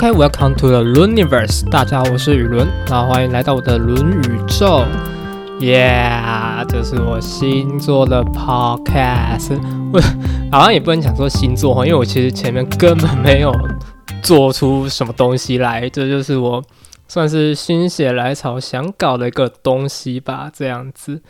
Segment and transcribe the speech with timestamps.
[0.00, 1.68] OK，Welcome to the Universe。
[1.68, 4.84] 大家好，我是宇伦，那欢迎来到我的轮宇宙。
[5.58, 9.58] Yeah，这是我新做的 Podcast。
[9.92, 10.00] 我
[10.56, 13.52] 好像也不能讲说新做哈，因为我其实前面根本没有
[14.22, 16.62] 做出什么东西来，这就是我
[17.08, 21.20] 算是心血来潮想搞的一个东西吧，这样子。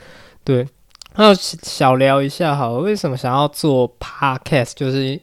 [0.44, 0.68] 对，
[1.16, 4.72] 那小聊一下好，为什么想要做 Podcast？
[4.76, 5.18] 就是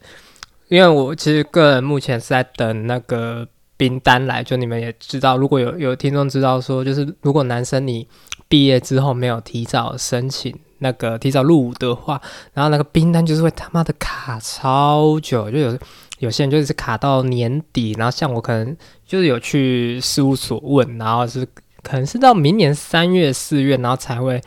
[0.67, 3.47] 因为我其实个人目前是在等那个
[3.77, 8.07] 冰单来，就你们也知道，如果有有听众知道说，就是如果男生你
[8.47, 12.21] 毕业之后没有提早申请那个提早入伍的话，
[12.53, 15.77] 然后那个冰单就是会他妈的卡超久，就有
[16.19, 21.45] 有些人就是卡到年底，然后像我可能就是有去事务所问，然后是
[21.83, 24.41] 可能是到明年三月四月，然后才会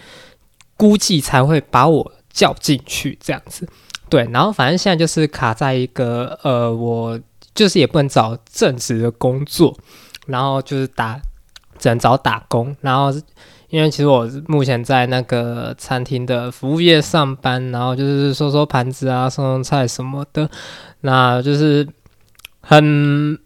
[0.76, 3.68] 估计才会把我叫进去这样子。
[4.08, 7.18] 对，然后反正现在就是卡在一个呃，我
[7.54, 9.76] 就是也不能找正职的工作，
[10.26, 11.20] 然后就是打
[11.78, 13.12] 只能找打工，然后
[13.68, 20.48] 因为其实我目前在那个餐厅的服务业上班，然后就是收收盘子啊、送送菜什么的，
[21.02, 21.86] 那就是
[22.60, 23.38] 很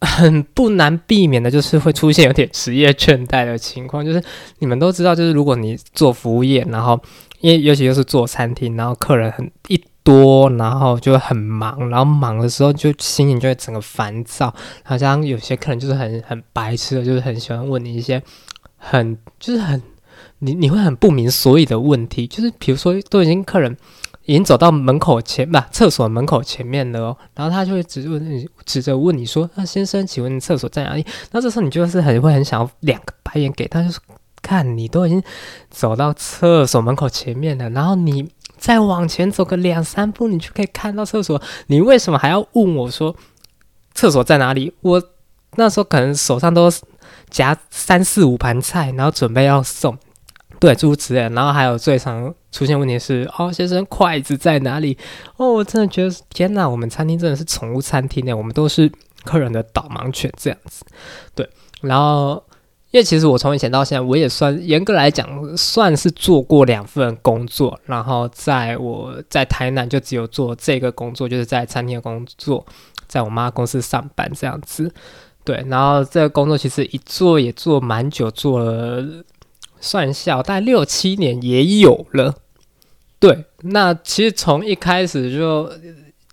[0.00, 4.22] 很不难避免的，就是会出现有点职业倦怠的情况，就是
[4.60, 7.00] 你们都知道，就是如果你做服务业，然后
[7.40, 14.54] 因为尤其又是做餐厅，然后客人很一多，然后就很忙，然后忙的时候就心情就会整个烦躁。
[14.82, 18.22] 好像有些客人就是很很白痴的，就是很喜欢问你一些
[18.78, 19.82] 很就是很
[20.38, 23.76] 你你会很不明所以的问题，就是比如说都已经客人
[24.24, 33.98] 已经走到门口前吧厕所门口前面了哦，然后他就会指问你指着问你说：“那先生，请问厕所在哪里？”那这时候你就是很会很想要两个白眼给他，就是。
[34.40, 35.20] 看你都已经
[35.68, 41.40] 走到厕所门口前面了，然后你再往前走个两三步，你就可以看到厕所。
[41.68, 43.14] 你为什么还要问我说
[43.94, 44.74] 厕所在哪里？
[44.80, 45.02] 我
[45.56, 46.70] 那时候可能手上都
[47.30, 49.96] 夹三四五盘菜，然后准备要送，
[50.60, 51.20] 对，诸如此类。
[51.30, 54.98] 然后还有最常出现问题是，哦，先生，筷子在哪里？
[55.36, 58.90] 哦，我真的觉得天哪，我们餐厅真的是宠物餐厅呢，我们都是
[59.24, 60.84] 客人的导盲犬这样子。
[61.34, 61.48] 对，
[61.80, 62.44] 然后。
[62.90, 67.78] 因为其实我从以前到现在，我也算严格来讲算是做过两份工作。
[67.84, 72.64] 然后在我在台南就只有做这个工作，就是在餐厅工作，
[73.06, 74.90] 在我妈公司上班这样子。
[75.44, 79.04] 对，然后这个工作其实一做也做蛮久，做了
[79.80, 82.34] 算一下大概六七年也有了。
[83.18, 85.70] 对，那其实从一开始就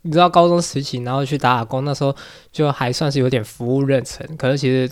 [0.04, 2.16] 你知道高中时期，然后去打打工，那时候
[2.54, 4.90] 就还算是有点服务认成，可是其实。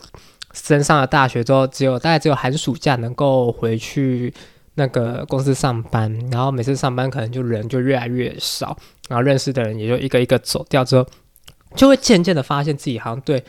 [0.54, 4.34] 升上了大学之后，只有大概只有寒暑假能够回去
[4.76, 8.78] 那个公司上班，然后每次上班可能就人就越来越少，
[9.10, 11.06] 然后认识的人也就一个一个走掉之后，
[11.76, 13.44] 就会渐渐的发现自己好像对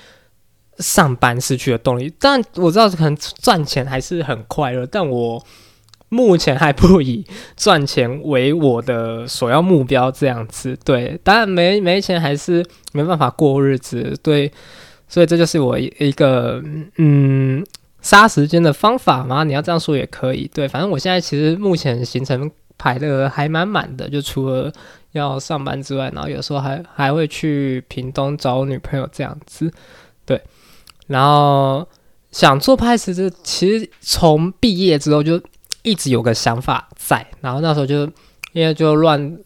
[0.79, 2.13] 上班失去了动力。
[2.19, 5.45] 但我知道可能赚钱还是很快乐，但我
[6.09, 10.11] 目前还不以赚钱为我的首要目标。
[10.11, 14.51] 这样子，对，当然没没钱还是没办法过日子，对。
[15.15, 16.61] 所以这就是我一一个
[16.97, 17.65] 嗯
[18.03, 19.45] 杀时间的方法嘛？
[19.45, 20.51] 你要这样说也可以。
[20.53, 24.73] 对，反正我现在其实目前行程排的还蛮满的，就除了
[25.13, 29.73] 要上班之外，然后有时候还还会去屏东找我女朋友这样子。
[30.27, 30.43] 对，
[31.07, 31.87] 然后
[32.33, 35.41] 想做拍摄，这其实从毕业之后就
[35.85, 38.01] 一直有个想法在，然后那时候就
[38.53, 39.39] 因为就乱。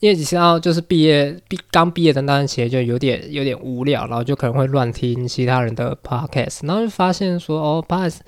[0.00, 8.20] 因为你知道，就是毕业毕刚毕业的那段时间就有点有点无聊，然后就可能会乱听其他人的 podcast，然后就发现说哦，podcast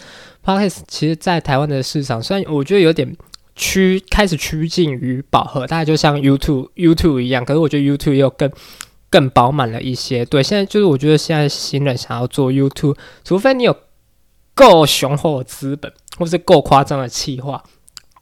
[0.44, 3.16] podcast 其实，在台湾的市场，虽然我觉得有点
[3.56, 8.52] 趋开始趋近于饱和，大概就像 YouTube YouTube 一样，可是我觉得 YouTube 又更
[9.08, 10.26] 更饱满了一些。
[10.26, 13.74] 对，现在就是我觉得现在新人想要做 YouTube，除非你有
[14.54, 17.64] 够雄厚的资本，或是够夸张的企划，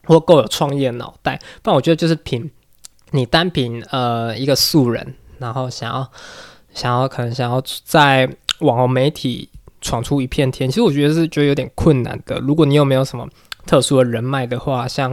[0.05, 2.49] 或够有创业脑袋，不然我觉得就是凭。
[3.13, 6.11] 你单凭呃一个素人，然后想要
[6.73, 8.29] 想要可能想要在
[8.61, 9.49] 网红媒体
[9.81, 12.39] 闯出一片天，其实我觉得是觉得有点困难的。
[12.41, 13.29] 如果你有没有什么
[13.67, 15.13] 特殊的人脉的话，像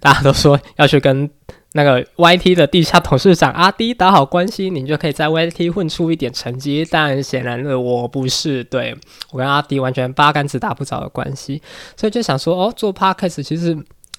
[0.00, 1.30] 大家都说要去跟
[1.72, 6.86] 那个 YT 的地下董事长阿 D 打好关系，你就可以在 YT 混出一点成绩。
[6.90, 8.96] 但显然的我不是，对
[9.30, 11.62] 我跟阿 D 完全八竿子打不着的关系，
[11.96, 13.76] 所以就想说哦，做 Podcast 其实。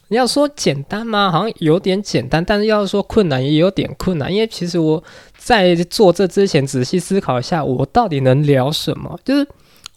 [0.09, 1.29] 你要说简单吗？
[1.29, 4.33] 好像有点简单，但是要说困难也有点困难。
[4.33, 5.03] 因为其实我
[5.37, 9.19] 在做这之前仔细思考一下，我到底能聊什么？
[9.25, 9.45] 就是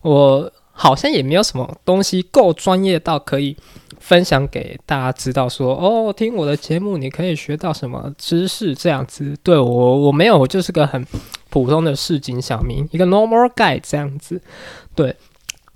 [0.02, 3.56] 我好像也没有什么东西够专业到可以
[4.00, 5.48] 分享给大家知道。
[5.48, 9.36] 说哦，听我的节目你可以学到什么知识这样子。
[9.44, 11.06] 对我我没有，我就是个很
[11.50, 14.40] 普通的市井小民，一个 normal guy 这样子。
[14.94, 15.14] 对，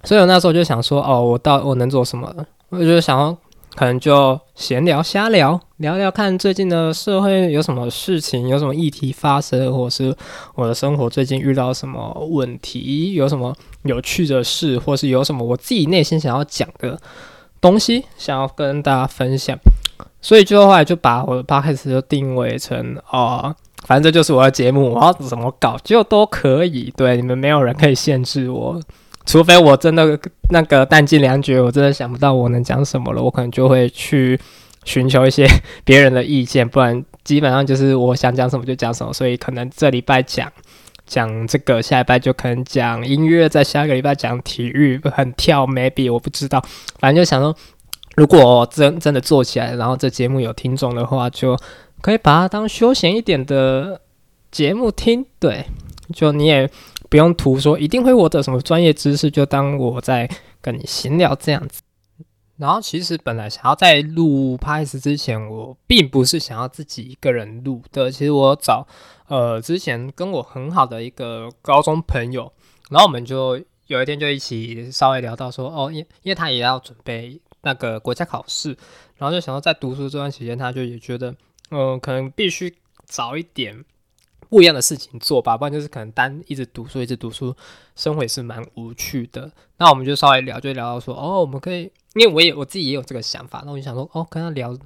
[0.02, 2.34] 所以我那时候就想说，哦，我到我能做什么？
[2.70, 3.36] 我就想要。
[3.74, 10.16] 可能就闲聊、瞎聊，聊聊看最近的社会有什么事情，有什么议题发生，或者是
[10.54, 16.96] 我的生活最近遇到什么问题，有什么有趣的事，或是有什么我自己内心想要讲的
[17.60, 19.58] 东西，想要跟大家分享。
[20.22, 23.54] 所以最后后来就把我的 podcast 就定位成啊，
[23.84, 26.92] 反正这就是我的节目，我要怎么搞就都可以。
[26.96, 28.80] 对，你们没有人可以限制我。
[29.26, 30.18] 除非我真的
[30.50, 34.38] 那个弹尽粮绝，我真的想不到我能讲什么了，我可能就会去
[34.84, 35.46] 寻求一些
[35.84, 39.12] 别人的意见，不然基本上就是我想讲什么就讲什么。
[39.12, 40.52] 所以可能这礼拜讲
[41.06, 46.62] 讲这个，下礼拜就可能讲音乐，在下个礼拜讲体育，很跳 maybe 我不知道，
[46.98, 47.54] 反正就想说，
[48.16, 51.58] 如果真真的做起来，然后这节目有听众的话，就
[52.00, 54.00] 可以把它当休闲一点的
[54.50, 55.24] 节目听。
[55.38, 55.64] 对，
[56.12, 56.70] 就你也。
[57.10, 60.28] 不用图说一定会获得什么专业知识，就当我在
[60.60, 61.80] 跟你闲聊这样子。
[62.56, 68.10] 然后其实本来想要在录 p a 之前，我并不是想要自己一个人录的。
[68.10, 68.84] 其实我找
[69.28, 72.52] 呃之前跟我很好的一个高中朋友，
[72.90, 78.76] 然后我们就有一天就一起稍微聊到说，哦，因因为他也要准备那个国家考试，
[79.18, 81.32] 然后就想到在读书这段时间，他就也觉得，
[81.70, 82.74] 嗯，可能必须
[83.04, 83.84] 早一点。
[84.48, 87.54] 不一样的事情做吧，不然就是可能单一直读书，一直读书，
[87.96, 89.50] 生活也是蛮无趣的。
[89.78, 94.76] 那我们就稍微聊，就聊到说，哦，我们可以，因为我也我自己也有这个想法，那我就想说，哦，跟他聊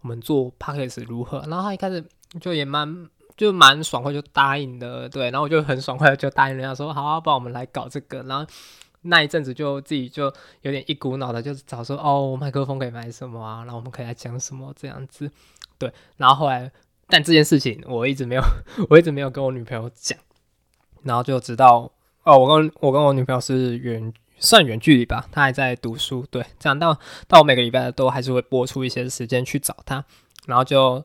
[0.00, 1.38] 我们做 p a c k a g e 如何。
[1.48, 2.02] 然后他一开始
[2.40, 5.30] 就也蛮就蛮爽快，就答应的，对。
[5.30, 8.22] 然后我就很爽快就答应人家说，好啊，帮我们来搞这个。
[8.22, 8.46] 然后
[9.02, 10.32] 那一阵子就自己就
[10.62, 13.58] 有点一股脑的，就找说，哦，麦克风可以买什么啊？
[13.64, 15.30] 然后我们可以来讲什么这样子，
[15.78, 15.92] 对。
[16.16, 16.70] 然后后来。
[17.08, 18.42] 但这件事情我一直没有，
[18.90, 20.18] 我一直没有跟我女朋友讲，
[21.02, 21.90] 然后就直到
[22.24, 30.04] 哦，我跟我跟我女朋友是远算远距离吧，她还在读书，对，这样到到我每个礼拜都还是会播出一些时间去找她，
[30.46, 31.02] 然后就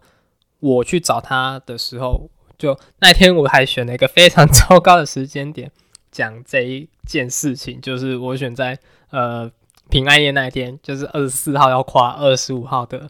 [0.60, 5.72] 我去找她的时候，就那天我还选了一个非常 糟糕的时间点
[6.12, 8.78] 讲这一件事情，就是我选在
[9.12, 9.50] 呃
[9.90, 13.10] 平安夜那一天，就是二十四号要跨二十五号的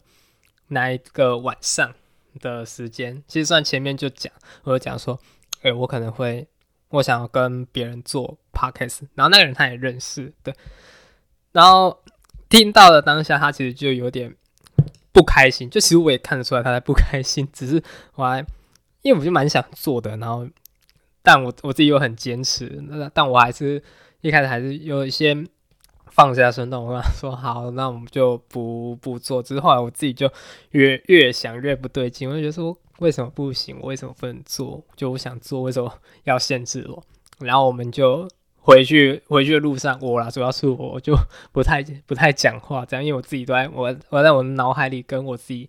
[0.68, 1.94] 那一个晚上。
[2.40, 4.32] 的时间，其实算前面就讲，
[4.64, 5.20] 我就讲说，
[5.62, 6.48] 哎，我可能会，
[6.90, 10.54] 我想要跟别人做 podcast，然后那个人他也认识，对，
[11.52, 12.04] 然后
[12.50, 14.36] 听到了当下，他其实就有点
[15.12, 17.84] 不开心，就其实我也看得出来他在不开心，只是
[18.16, 18.46] 我还，
[19.02, 20.48] 因为我就蛮想做的，然后，
[21.22, 23.82] 但我我自己又很坚持，那但我还是
[24.22, 25.46] 一开始还是有一些。
[26.14, 29.42] 放下身段，我跟他说好，那我们就不不做。
[29.42, 30.32] 之后来我自己就
[30.70, 33.78] 越越想越不对劲，我就觉得说为什么不行？
[33.82, 34.84] 我为什么不能做？
[34.96, 35.92] 就我想做，为什么
[36.26, 37.04] 要限制我？
[37.40, 38.28] 然后我们就
[38.60, 41.16] 回去 回去的路上，我啦，主要是我就
[41.52, 45.68] 不太不太讲话，这样，因为我自己都在我我在我脑海里跟我自己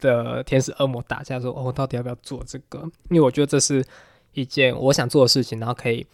[0.00, 2.80] 的天使恶魔打架，说哦，到底要不要做这个？
[3.08, 3.82] 因为我觉得这是
[4.34, 6.06] 一件我想做的事情，然后可以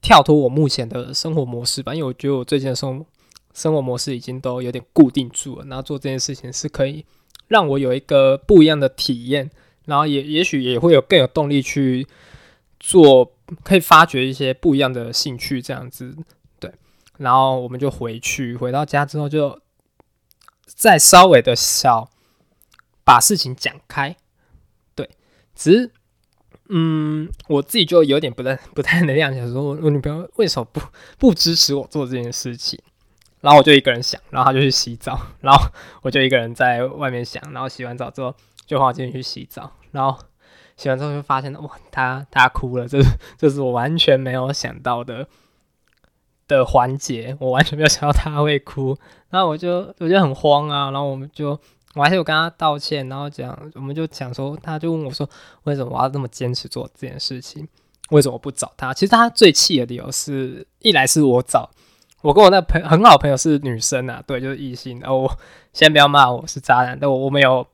[0.00, 1.92] 跳脱我目前的生活模式吧。
[1.92, 3.04] 因为我觉得我最近的生活。
[3.56, 7.06] 生活模式已经都有点固定住了，然后做这件事情是可以
[7.48, 9.50] 让我有一个不一样的体验，
[9.86, 12.06] 然后也也许也会有更有动力去
[12.78, 13.32] 做，
[13.64, 16.14] 可以发掘一些不一样的兴趣这样子，
[16.60, 16.70] 对。
[17.16, 19.58] 然后我们就回去，回到家之后就
[20.66, 22.10] 再稍微的小
[23.04, 24.14] 把事情讲开，
[24.94, 25.08] 对。
[25.54, 25.90] 只是，
[26.68, 30.82] 嗯，我自己就有点不太不太能量，想说我我女朋友为什么不
[31.16, 32.78] 不支持我做这件事情？
[33.46, 35.70] 然后我就一个人想，然后他就去洗澡， 然后
[36.02, 38.34] 我就一个人在外面想，然后洗完澡之后
[38.66, 40.18] 就放进去洗澡，然后
[40.76, 45.28] 洗完之后就发现哇，他他哭了，这是这是我完全没有想到的
[46.48, 48.98] 的环节，我完全没有想到他会哭，
[49.30, 51.56] 然后我就我就很慌啊，然后我们就
[51.94, 55.30] 我还是有跟他道歉，然后讲我们就讲说，他就问我说，
[55.62, 57.68] 为什么我要这么坚持做这件事情？
[58.10, 58.92] 为什么不找他？
[58.92, 61.70] 其实他最气的理由是一来是我找。
[62.26, 64.98] 我跟我那朋很好朋友是女生啊，对，就是异性。
[64.98, 65.38] 然后我
[65.72, 67.64] 先不要骂我是渣男，但我我没有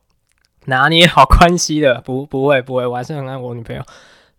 [0.65, 3.83] 拿捏好关系的，不不会不会，我还是很爱我女朋友。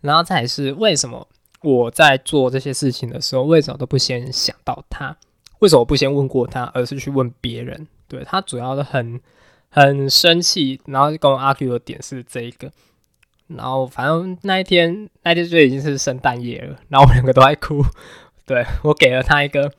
[0.03, 1.27] 然后再是为什么
[1.63, 5.17] 我在做这些事情的时候，为什么都不先想到他？
[5.59, 7.89] 为什么我不先问过他，而是去问别人？
[8.07, 9.21] 对他主要的很
[9.69, 12.71] 很生气，然后跟我 argue 的点是这一个。
[13.49, 17.83] 然后反正那一天那天就已经是圣诞夜了，然后我们两个都在哭。
[18.47, 19.73] 对我给了他一个。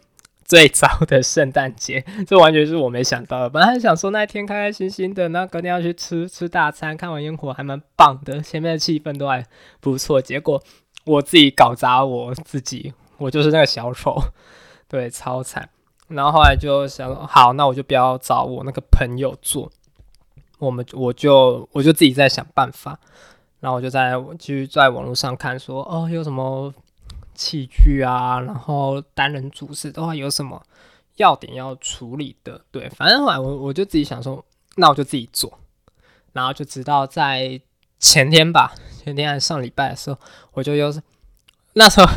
[0.45, 3.49] 最早的圣诞节， 这完全是我没想到的。
[3.49, 9.43] 本来还想说那一天开开心心的，那隔天要去吃吃大餐，看完烟火还蛮棒的，前面的气氛都还
[9.79, 10.21] 不错。
[10.21, 10.63] 结果
[11.05, 14.15] 我自己搞砸我自己，我就是那个小丑，
[14.87, 15.67] 对，超惨。
[16.09, 19.71] 然后后来就想，好，那我就不要找我那个朋友做，
[20.59, 22.99] 我们我就我就自己在想办法。
[23.61, 26.71] 然后我就在继续在网络上看，说哦，有什么
[27.35, 30.65] 器具啊，然后单人主事的话有什么
[31.17, 34.43] 要点要处理的，对，反正后来我我就自己想说，
[34.77, 35.59] 那我就自己做。
[36.33, 37.61] 然后就直到在
[37.99, 38.73] 前天吧，
[39.03, 40.17] 前天还上礼拜的时候，
[40.53, 41.01] 我就又是
[41.73, 42.07] 那时候。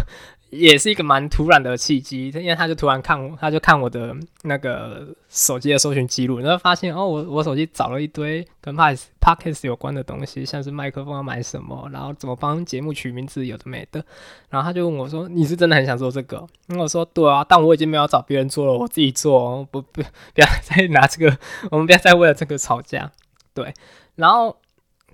[0.51, 14.03] 也是一个蛮突然的契机，因为他就突然看我，他就看我的那个手机的搜寻记录，然后发现哦，我我手机找了一堆跟 p o d podcast 有关的东西，像是麦克风要买什么，然后怎么帮节目取名字，有的没的。
[14.49, 16.47] 然后他就问我说：“你是真的很想做这个？”
[16.79, 19.63] 我说：“对啊，但我已经没有找别人做了，我自己做。
[19.71, 21.39] 不不，不要再拿这个，
[21.71, 23.13] 我们不要再为了这个吵架。”
[23.53, 23.75] 对，
[24.17, 24.57] 然后。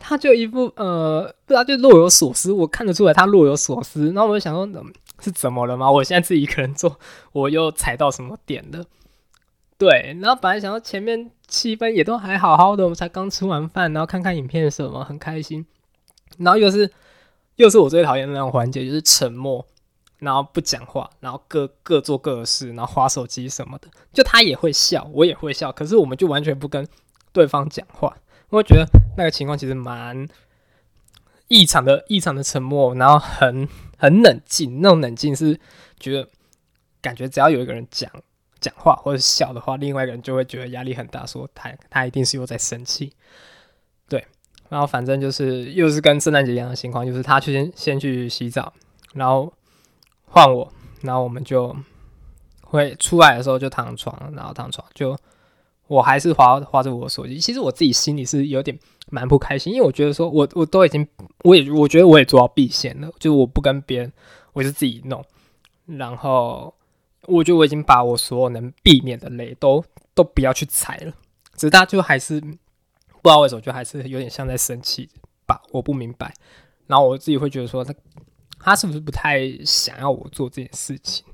[0.07, 4.13] 他就一副呃，不知道就若有所思，我看得出来他若有所思。
[4.13, 4.69] 然后我就想说，
[5.19, 5.91] 是怎么了吗？
[5.91, 6.99] 我现在自己一个人做，
[7.33, 8.85] 我又踩到什么点了？
[9.79, 15.65] 对，然后本来想到前面气氛也都还好好的，我们才刚吃完饭，然后看看影片什么，很开心。
[16.37, 16.91] 然后又是
[17.57, 19.67] 又是我最讨厌的那种环节，就是沉默，
[20.19, 23.89] 然后不讲话，然后各各做各的事，然后划手机什么的。
[24.13, 26.87] 就他也会笑，我也会笑，可是我们就完全不跟
[27.33, 28.15] 对方讲话。
[28.55, 30.29] 我觉得那个情况其实蛮
[31.49, 33.69] 异常的，异常的沉默，然后很
[33.99, 34.81] 很冷静。
[34.81, 35.59] 那种冷静是
[35.99, 36.29] 觉得
[37.01, 38.09] 感觉只要有一个人讲
[38.61, 43.13] 讲话或者笑的话，另外一个人就会觉得压力很大，说他他一定是又在生气。
[44.09, 44.25] 对，
[44.69, 48.73] 然后反正就是又是跟圣诞节一样的情况，就是他去先先去洗澡，
[49.15, 49.53] 然后
[50.27, 51.77] 换我，然后我们就
[52.61, 55.19] 会出来的时候就躺床，然后躺床就。
[55.87, 58.79] 我还是划划着我的手机，其实我自己心里是有点
[59.11, 61.07] 蛮不开心，因为我觉得说，我我都已经，
[61.43, 64.13] 我也我觉得我也做到避险了，就我不跟别人，
[64.55, 65.23] 我是自己弄，
[65.87, 66.75] 然后
[67.27, 71.13] 我觉得我已经把我所有能避免的雷都都不要去踩了，
[71.55, 75.09] 只是他就还是不知道为什么，就还是有点像在生气
[75.47, 76.33] 吧，我不明白，
[76.87, 77.95] 然后我自己会觉得说，他
[78.59, 81.25] 他是不是不太想要我做这件事情？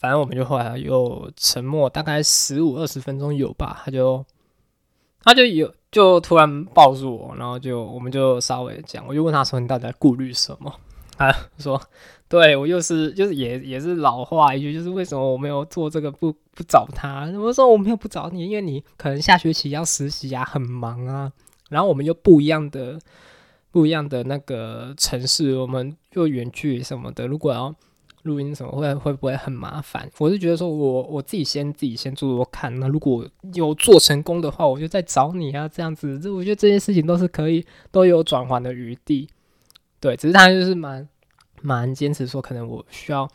[0.00, 3.82] 反正我们就后来又沉默，大概十五二十分钟有吧。
[3.84, 4.24] 他就
[5.22, 10.72] 他就有就突然抱住我，然后就我们就稍微讲，我就问他说：“你到底在顾虑什么？”
[11.18, 11.78] 他说
[12.30, 17.30] ：“对我又是就是也也是老话一句，就是为什么我没有做这个不不找他？
[17.38, 21.30] 我说我没有不找你，因为你可能下学期要实习啊，很忙啊。
[21.68, 22.98] 然后我们又不一样的
[23.70, 27.74] 不一样的那个城市，我们又远距离什么的，如果要。”
[28.24, 30.10] 录音什么会会不会很麻烦？
[30.18, 32.78] 我是觉得说，我我自己先自己先做做看。
[32.78, 36.18] 那如果有做成功的话，我就再找你啊，这样子。
[36.18, 39.26] 这我觉得这些事情都是可以都有转换的余地。
[40.00, 41.08] 对，只是他就是蛮
[41.62, 43.26] 蛮坚持说，可能我需要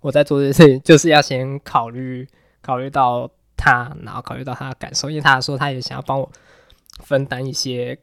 [0.00, 2.28] 我在做这些事情，就是要先考虑
[2.60, 6.30] 考虑到他，然后考虑到他的感受，因为他说他也想要帮我
[7.00, 7.98] 分担一些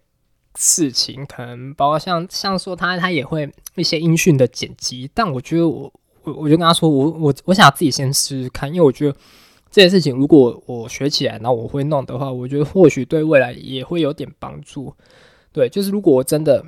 [0.55, 5.93] 事情，可能包括像像说他他也会一些音讯的剪辑，但我觉得我。
[6.23, 9.17] 我我就跟他说，我我我想自己先试试看，因为我觉得
[9.71, 14.93] 这件事情如果我学起来，然后我会弄的话，我觉得或许对未来也会有点帮助。
[15.51, 16.63] 对，就是如果我真的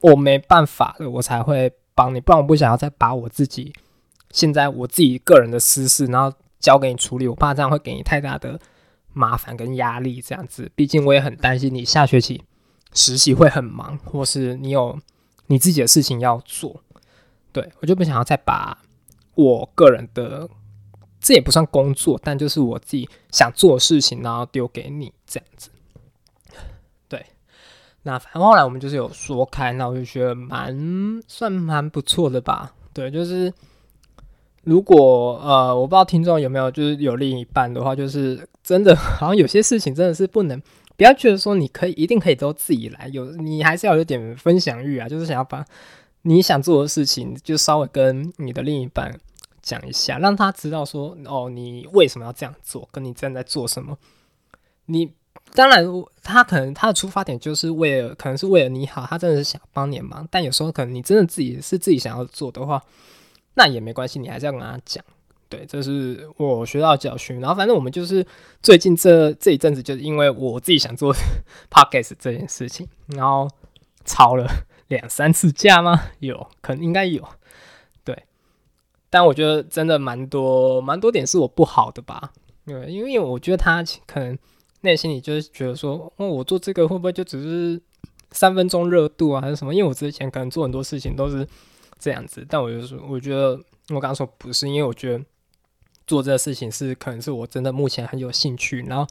[0.00, 3.72] 我没办法了，我才会帮你，不然我不想要再把我自己
[4.30, 8.60] 现在我自己个人的私事，然后交给你处理，我怕这样会给你太大的
[9.12, 10.20] 麻烦跟压力。
[10.20, 12.42] 这样子，毕竟我也很担心你下学期
[12.92, 14.98] 实习会很忙，或是你有
[15.46, 16.82] 你自己的事情要做。
[17.52, 18.78] 对我就不想要再把
[19.34, 20.48] 我个人的，
[21.20, 25.70] 这也不算工作，但就是我自己想做的事情，然后丢给你这样子。
[27.08, 27.24] 对，
[28.02, 32.74] 那反正后来我们就是有说开，那我就觉得蛮算蛮不错的吧。
[32.92, 33.52] 对，就是
[34.64, 40.60] 如果呃，我不知道听众有没有就是有另一半的话，就是真的 好像有些事情真的是不能，
[40.96, 45.64] 不要觉得说你可以一定可以都自己来，有你还是要有点分享欲啊，就是想要把。
[46.22, 49.18] 你想做的事情，就稍微跟你的另一半
[49.62, 53.96] 讲一下，让他知道说，哦，你为什么要这样做，跟你正在做什么。
[54.86, 55.12] 你
[55.54, 55.84] 当然，
[56.22, 60.26] 他可能他的出发点就是为了，可能是为了你好，他真的是想帮你忙。
[60.30, 62.82] 但有时候可能你真的自己是自己想要做的话，
[63.54, 65.04] 那也没关系，你还是要跟他讲。
[65.48, 67.40] 对，这是我学到教训。
[67.40, 68.26] 然后反正我们就是
[68.62, 71.14] 最近这这一阵子，就是因为我自己想做
[71.70, 73.48] podcast 这件事情，然后
[74.04, 74.46] 吵了。
[74.88, 76.10] 两三次架吗？
[76.20, 77.26] 有可能应该有，
[78.04, 78.24] 对，
[79.08, 82.32] 但我觉得真的蛮多蛮多点是我不好的吧，
[82.66, 84.38] 对，因为我觉得他可能
[84.80, 87.80] 内心里就是觉得说，哦，我做这个会不会就只是
[88.30, 89.74] 三分钟热度啊，还是什么？
[89.74, 91.46] 因为我之前可能做很多事情都是
[91.98, 92.46] 这样子。
[92.48, 95.24] 但我就说，我觉得我刚刚说不是，因为我觉得
[96.06, 99.06] 做这个事情是可能是我真的目前很有兴趣，然后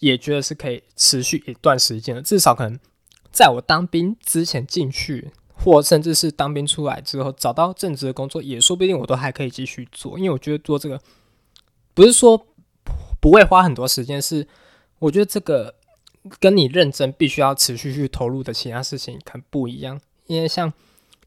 [0.00, 2.78] 也觉得是可以持续一段时间的，至少可能
[3.30, 11.00] 在我当兵之前进去，或甚至是当兵出来之后找到正职的工作，也说不定我都还可以继续做，因为我觉得做这个
[11.94, 12.46] 不是说
[13.20, 14.46] 不会花很多时间，是
[14.98, 15.74] 我觉得这个。
[16.38, 20.70] 跟你认真必须要持续去投入的其他事情很不一样，因为像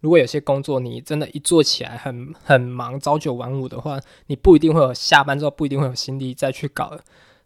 [0.02, 6.96] 如果有些工作你真的一做起来很很忙，朝九晚五的话，你不一定会有下班之后不一定会有心力再去搞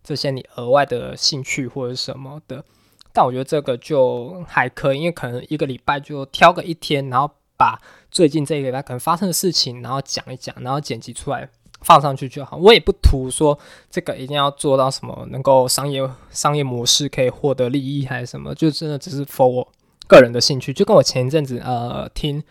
[0.04, 2.66] 这些你额外的兴趣或者什么的。
[3.14, 7.80] 但我觉得这个就还可以，因为可能一个礼拜就挑个一天，然后把
[8.12, 11.50] 最近这个礼拜可能发生的事情，然后讲一讲，然后剪辑出来。
[11.82, 19.72] 放上去就好，我也不图说这个一定要做到什么能够商业商业模式可以获得利益还是什么，就真的只是 for 我
[20.08, 20.74] 个人的兴趣。
[20.74, 22.44] 就跟我前一阵子呃听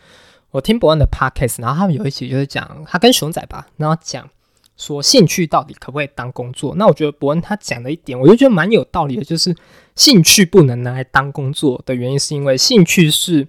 [0.52, 4.30] 我听伯恩的 podcast，然后他们有一期就是讲他跟熊仔吧，然后讲
[4.76, 6.74] 说兴趣到底可不可以当工作？
[6.76, 9.56] 那我觉得伯恩他讲的一点，我就觉得蛮有道理的，就是
[9.94, 13.48] 兴趣不能拿来当工作的原因，是因为兴趣是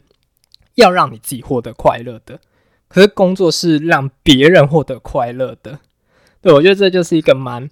[0.76, 2.40] 要让你自己获得快乐的。
[2.88, 5.80] 可是工作是让别人获得快乐的，
[6.42, 7.70] 对我觉得这就是一个蛮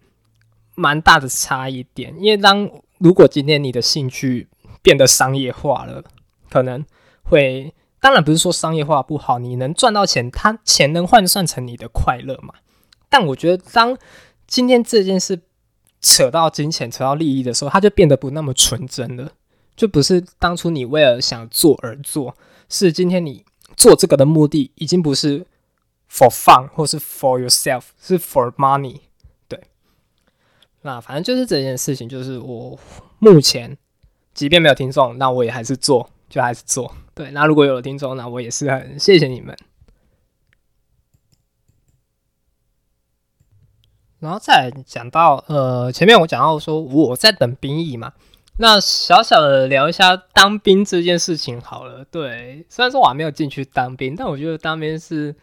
[0.75, 2.13] 蛮大的差异点。
[2.19, 4.49] 因为当如果今天你的兴趣
[4.81, 6.03] 变得商业化了，
[6.49, 6.83] 可能
[7.23, 12.55] 会当然不是说商业化不好，你能赚到钱，它钱能换算成你的快乐嘛？
[13.09, 13.97] 但我觉得当
[14.47, 15.39] 今天这件事
[16.01, 19.31] 扯到金钱、扯到利益的时候，它就变得不那么纯真了，
[19.75, 22.35] 就不是当初你为了想做而做，
[22.69, 23.45] 是今天你。
[23.75, 25.45] 做这个的目的已经不是
[26.09, 29.01] for fun 或是 for yourself，是 for money。
[29.49, 29.59] 对，
[30.83, 32.79] 那反正就是这件事情，就是我
[33.19, 33.77] 目前
[34.33, 36.95] 即便没有听众，那我也还是做，就还是做。
[37.13, 39.53] 对，那如果有了听众，那我也是很谢谢你们。
[44.19, 48.13] 然后再讲到呃，前面我讲到说我在等兵役嘛。
[48.57, 52.05] 那小小的聊一下当兵这件事情好了。
[52.09, 55.35] 对，虽然说我还没有进去当兵，但我觉得当兵是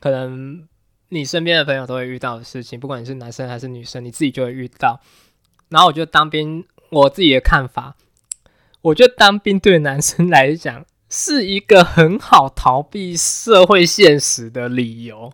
[0.00, 0.66] 可能
[1.10, 5.00] 你身边的朋友都会遇到的事情，不管你是男生还是女生，你自己就会遇到。
[5.68, 7.94] 然后我觉得当兵，我自己的看法，
[8.82, 15.32] 我觉得当兵对男生来讲是一个很好逃避社会现实的理由，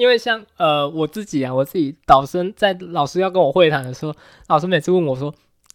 [0.00, 4.14] 因为像呃我自己啊，我自己导生在老师要跟我会谈的时候，
[4.48, 5.34] 老师每次问我说。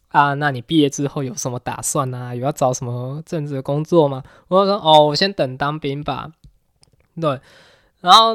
[0.09, 2.33] 啊，那你毕业之后有什么打算呢？
[2.33, 4.23] 有要找什么正职工作吗？
[4.47, 6.31] 我说哦，我先等当兵吧。
[7.19, 7.41] 对，
[7.99, 8.33] 然后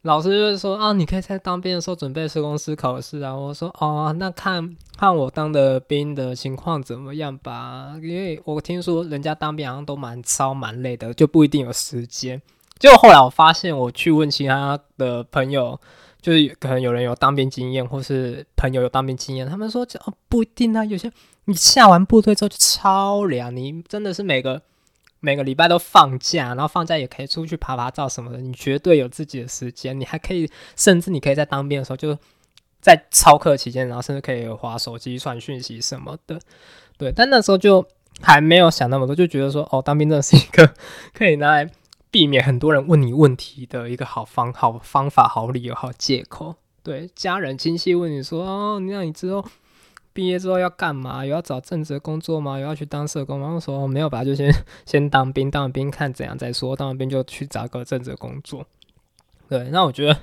[0.00, 3.36] 老师就是说啊，你可以在当兵的时候准备社工师考试啊。
[3.36, 12.40] 我说哦，那看看我当的兵的情况怎么样吧，因为我听说人家当兵好像都蛮超蛮累的，就不一定有时间。
[12.82, 15.78] 结果后来我发现，我去问其他的朋友。
[16.20, 21.10] 就是可能有人有当兵经验，或是朋友有当兵经验，他们说这哦不一定啊，有些
[21.46, 24.62] 你下完部队之后就超凉，你真的是每个
[25.18, 32.16] 每个礼拜都放假，然后放假也可以出去爬爬照什么的，你绝对有自己的时间，你还可以甚至你可以在当兵的时候就
[32.80, 36.38] 在操课期间，然后甚至可以划手机传讯息什么的，
[36.96, 37.84] 对，但那时候就
[38.20, 40.72] 还没有想那么多，就觉得说哦当兵真的是一个
[41.12, 41.68] 可以拿来。
[42.12, 49.42] 避免很多人问你问题的一个好方好方法好理由好借口，对家人亲戚问你说哦，那你之后
[50.12, 51.24] 毕业之后要干嘛？
[51.24, 52.58] 有要找正职工作吗？
[52.58, 53.48] 有要去当社工吗？
[53.54, 54.52] 我说没有吧，就先
[54.84, 56.76] 先当兵，当兵看怎样再说。
[56.76, 58.66] 当完兵就去找个正职工作。
[59.48, 60.18] 对，那我觉得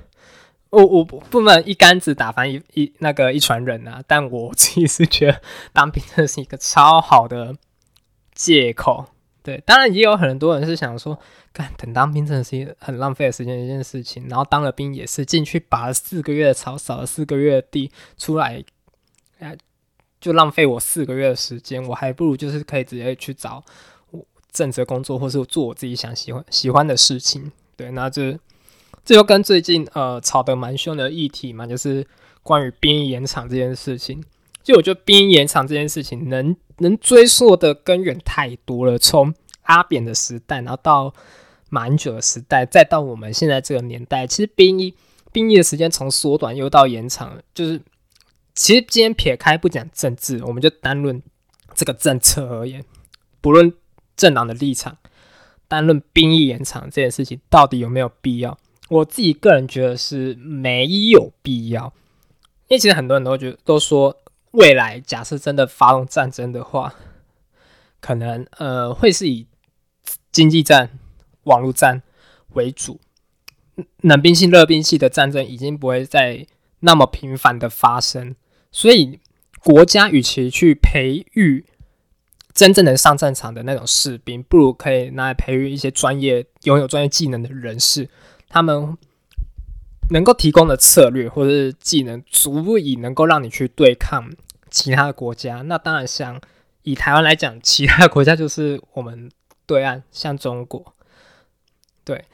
[0.69, 5.41] 我我不能一竿子打翻一一那个一船人啊，但我自己是觉得
[5.73, 7.55] 当兵真的是一个超好的
[8.31, 9.07] 借口。
[9.49, 11.17] 对，当然也有很多人是想说，
[11.51, 14.27] 干等当兵真的是一很浪费的时间一件事情。
[14.29, 18.63] 然后当了兵也是进去拔了四个月的草，扫了四个月的地，出来，
[19.39, 19.57] 哎，
[20.21, 21.83] 就浪费我四个月的时间。
[21.83, 23.63] 我还不如就是可以直接去找
[24.11, 27.51] 我正职工作，或是做我自己想喜欢喜欢的事情。
[27.75, 28.37] 对，那这
[29.03, 32.05] 这就跟最近呃吵得蛮凶的议题嘛，就是
[32.43, 34.23] 关于兵役延长这件事情。
[34.61, 36.55] 就我觉得兵役延长这件事情能。
[36.79, 41.13] 能追溯的根源太多了，从阿扁的时代，然后到
[41.69, 44.95] 马英九的时代，再到我们现在这个年代，其实兵役
[45.31, 47.81] 兵役的时间从缩短又到延长，就是
[48.55, 51.21] 其实今天撇开不讲政治，我们就单论
[51.75, 52.83] 这个政策而言，
[53.41, 53.71] 不论
[54.15, 54.97] 政党的立场，
[55.67, 58.57] 单论兵役延长这件事情到底有没有必要，
[58.89, 61.93] 我自己个人觉得是没有必要，
[62.67, 64.17] 因为其实很多人都觉得都说。
[64.51, 66.95] 未来假设真的发动战争的话，
[67.99, 69.47] 可能呃会是以
[70.31, 70.89] 经济战、
[71.43, 72.01] 网络战
[72.53, 72.99] 为主，
[74.01, 76.47] 冷兵器、热兵器的战争已经不会再
[76.79, 78.35] 那么频繁的发生，
[78.71, 79.19] 所以
[79.63, 81.65] 国家与其去培育
[82.53, 88.09] 真正能上战场的那种士兵，不如可以拿来培育一些专业、拥有专业技能的人士，
[88.47, 88.97] 他们
[90.09, 94.29] 能够提供的策略或者是技能，足以能够让你去对抗
[94.69, 95.61] 其他的国家。
[95.61, 96.39] 那当然，像
[96.83, 99.31] 以台湾来讲，其他国家就是我们
[99.65, 100.93] 对岸，像中国。
[102.03, 102.25] 对，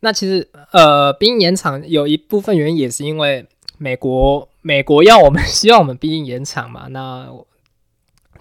[0.00, 3.46] 那其实呃，兵延长有一部分原因也是因为
[3.76, 7.30] 美国，美国要我们希望我们兵延长嘛，那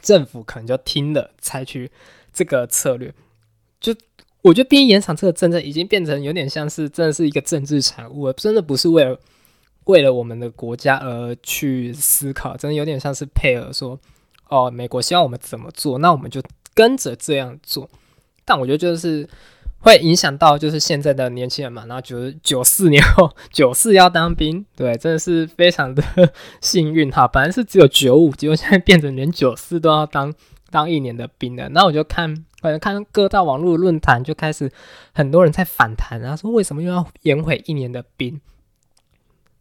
[0.02, 1.92] 政府可能就听了，采取
[2.32, 3.14] 这个策略。
[3.80, 3.94] 就
[4.42, 9.20] 我觉得兵役延长这个政策已经变成有点像是真的是一个政治产物，真的不是为了
[9.86, 14.00] 为了我们的国家而去思考，真的有点像是配合说，
[14.50, 16.42] 哦，美国希望我们怎么做，那我们就
[16.74, 17.90] 跟着这样做。
[18.46, 19.28] 但我觉得就是。
[19.80, 26.04] 会影响到就是现在的年轻人嘛，然后九九四年后 九四要当兵，对，真的是非常的
[26.62, 27.28] 幸运哈。
[27.28, 30.34] 本来是只有九五，结果现在变成连九四都要当
[30.72, 31.70] 当一年的兵了。
[31.70, 34.72] 那我就看，反正看各大网络论坛就开始
[35.14, 38.40] 很多人在反弹，然后说为什么又要延回一年的兵？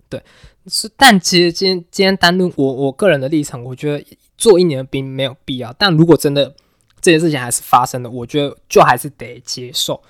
[0.09, 0.23] 对，
[0.67, 5.73] 是，但其实今天今天单论我我个人的立场，我觉得做一年的兵没有必要。
[5.73, 6.55] 但如果真的
[7.01, 10.01] 这件事情还是发生的，我觉得就还是得接受。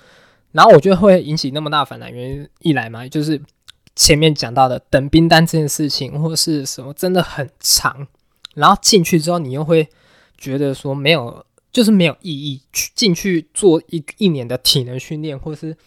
[0.51, 3.41] 然后我觉得会引起那么大反弹，原因一来嘛，就是
[3.95, 8.07] 前面讲到的等兵单这件事情，或是什么真的很长。
[8.53, 9.89] 然后进去之后，你又会
[10.37, 11.43] 觉得说没有，
[11.77, 12.63] 就是没有意义。
[12.73, 15.77] 去进去做一一年的体能训练，或是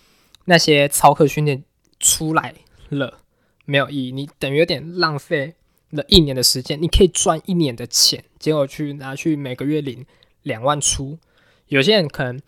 [0.44, 1.64] 那些操课训练
[1.98, 2.54] 出来
[2.90, 3.18] 了
[3.64, 5.56] 没有意义，你等于有点浪费
[5.90, 6.80] 了一年的时间。
[6.80, 10.06] 你可以赚一年的钱，结果去拿去每个月领。
[10.42, 11.18] 两万出，
[11.66, 12.40] 有些人可能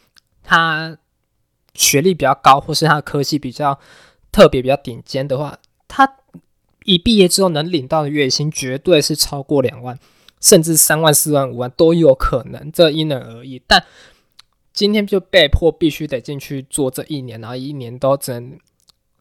[0.42, 0.96] 他
[1.74, 3.78] 学历比较高，或是他的科技比较
[4.32, 6.16] 特别、比较顶尖的话，他
[6.84, 9.98] 一毕业之后能领到的月薪绝对是超过两万，
[10.42, 13.62] 甚至三万、四万、五万都有可能，这因人而异。
[13.66, 13.82] 但
[14.74, 18.58] 今天就被迫必须得进去做这一年，然后一年都只能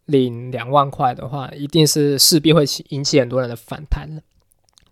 [0.06, 4.22] 领两万块的话，一定是势必会引起很多人的反弹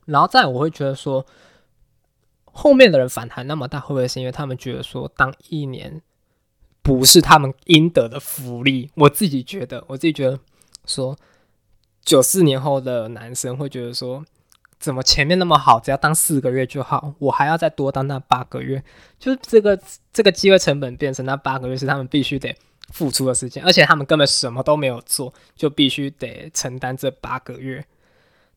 [0.06, 1.26] 然后再我会觉得说。
[2.52, 6.02] 后面的人反弹那么大，会不会是因为他们觉得说当一年
[6.82, 8.90] 不是他们应得的福利？
[8.96, 10.40] 我自己觉得，我自己觉得
[10.86, 11.16] 说，
[12.04, 14.26] 九四年后的男生会觉得说，
[14.80, 18.84] 怎么前面那么好，只要当四个月就好，我还要再多当那八个月，
[19.20, 19.80] 就是这个
[20.14, 22.56] 这个机会成本变成那八个月是他们必须得
[22.94, 27.86] 付出的时间，而且他们根本什么都没有做，就必须得承担这八个月。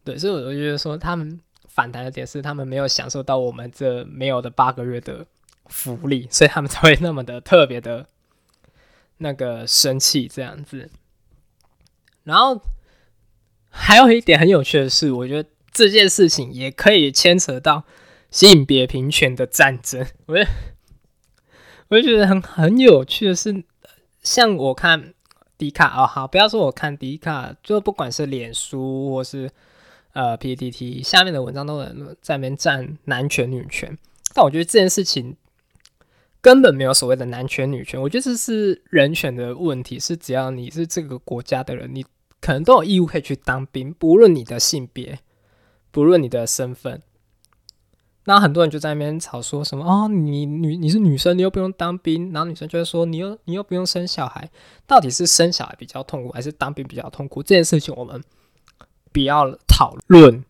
[0.04, 1.40] 对，所以我就觉得说他们。
[1.74, 5.24] 反弹的点是，他们没有享受到我们这没有的八个月的
[5.68, 8.06] 福利，所以他们才会那么的特别的
[9.16, 10.90] 那个生气这样子。
[12.24, 12.60] 然后
[13.70, 17.84] 还有一点很有趣的是，我觉得这件事情也可以牵扯到
[18.30, 20.06] 性别平权的战争。
[20.26, 20.50] 我觉得，
[21.88, 23.64] 我就觉得很很有趣的是，
[24.22, 25.14] 像我看
[25.56, 29.50] 迪卡哦，好，不要说我看迪卡，就不管是脸书或是。
[30.14, 31.82] 呃，PPT 下面的文章都
[32.20, 33.96] 在那边站男权女权，
[34.34, 35.34] 但我觉得这件事情
[36.42, 39.98] 根本没有所谓的男权女权，我觉得这是人权的问题。
[39.98, 42.04] 是只要你是这个国家的人，你
[42.42, 45.18] 可能都有义务可以去当兵，不论你的性别，
[45.92, 47.00] 不论你的身份。
[48.24, 54.50] 那很多人就在那边吵说什么哦，你女你是女生，你又不用当兵，然后女生就会说你又你又不用生小孩，
[54.88, 57.40] 到底是生小孩比较痛苦，还是当兵比较痛苦？
[57.40, 58.20] 这件事情我们。
[59.14, 60.42] 不要讨论，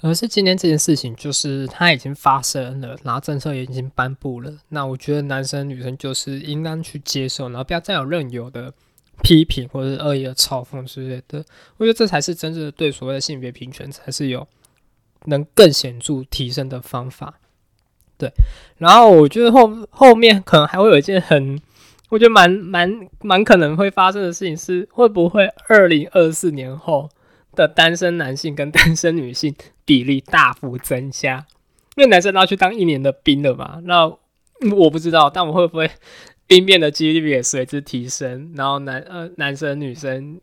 [0.00, 4.58] 而是今天这件事情就是它已经发生了，然后政策也已经颁布了。
[4.68, 8.72] 那我觉得男生女生就是应当去接受，然后不要再有任由的
[9.24, 11.44] 批评或者是恶意的嘲讽之类的。
[11.78, 14.46] 我觉得这才是真正的对所谓的性别平权才是有
[15.26, 17.40] 能更显著提升的方法。
[18.16, 18.32] 对，
[18.78, 21.60] 然后我觉得后后面可能还会有一件很，
[22.08, 27.08] 我觉得蛮蛮蛮可能会发生的事情是，会不会二零二四年后？
[27.52, 29.52] 的单身男性跟单身女性
[29.84, 31.44] 比例大幅增加，
[31.96, 33.80] 因为男生都要去当一年的兵了嘛。
[33.82, 34.06] 那
[34.76, 35.90] 我不知道，但我会不会
[36.46, 38.52] 兵变的几率也随之提升？
[38.54, 40.40] 然后男呃男生女生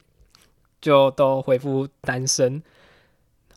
[0.81, 2.61] 就都恢复单身，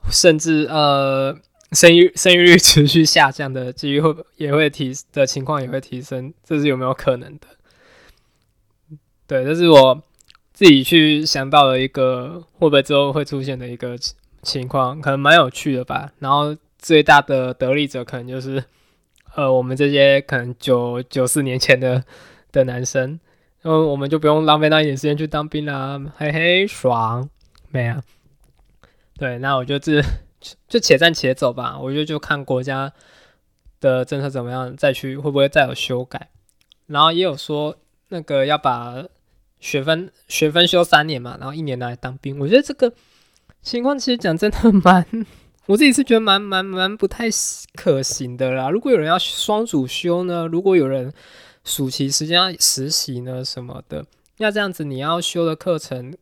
[0.09, 1.37] 甚至呃
[1.73, 7.47] 生育生育率持续下降的几率会也会提的情况也会提升，这是有没有可能的？
[9.27, 10.03] 对，这是我。
[10.53, 13.97] 自己去想到了一个会不会之后会出现的一个
[14.43, 16.13] 情况，可能蛮有趣的吧。
[16.19, 18.63] 然后最大的得利者可能就是
[19.35, 22.05] 呃我们这些可能九九四年前的
[22.53, 23.19] 的男生，
[23.63, 27.27] 然后我们就不用浪费那一点时间去当兵啦，嘿嘿，爽，
[27.71, 28.03] 没啊？
[29.21, 30.03] 对，那我就这
[30.67, 32.91] 就且战且走吧，我觉得就看国家
[33.79, 36.31] 的政策怎么样，再去会不会再有修改。
[36.87, 37.77] 然后也有说
[38.09, 39.05] 那个要把
[39.59, 42.39] 学分学分修三年嘛，然后一年拿来当兵。
[42.39, 42.91] 我觉得这个
[43.61, 45.07] 情况其实讲真的蛮，
[45.67, 47.27] 我自己是觉得蛮蛮蛮不太
[47.75, 48.71] 可行的啦。
[48.71, 51.13] 如果有人要双主修呢，如果有人
[51.63, 54.07] 暑期时间要实习呢什么的，
[54.39, 56.17] 那这样子你要修的课程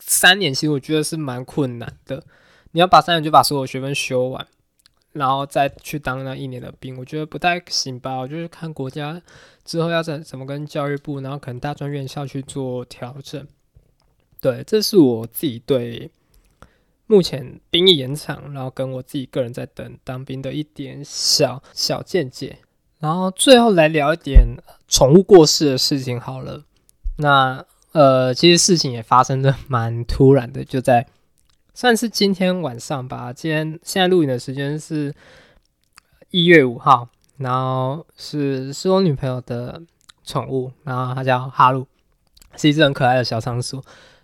[0.00, 2.24] 三年，其实我觉得是蛮困难的。
[2.72, 4.46] 你要把三年就把所有学分修完。
[5.12, 8.18] 然后再去当那一年的兵，我觉得不太行吧。
[8.18, 9.20] 我就是看国家
[9.64, 13.44] 之后要怎怎么跟教育部，然后可能大专院校去做调整。
[14.40, 16.12] 对，这是我自己对
[17.08, 22.60] 目前兵役延长，然后跟我自己个人在等当兵的一点小小见解。
[23.00, 26.62] 然后最后来聊一点宠物过世的事情好了。
[27.18, 31.06] 那呃，其实事情也发生的 蛮突然的，就在。
[31.72, 33.32] 算是今天晚上吧。
[33.32, 35.14] 今天现在录影的时间是
[36.30, 39.80] 一月五号，然后是是我女朋友的
[40.24, 41.86] 宠物，然后它叫哈鲁，
[42.56, 43.82] 是一只很可爱的小仓鼠。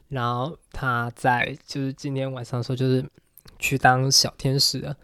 [0.09, 3.03] 然后它在就是今天晚上的时候，就是
[3.59, 4.97] 去当小天使了。